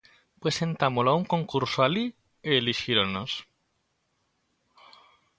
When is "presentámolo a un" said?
0.43-1.25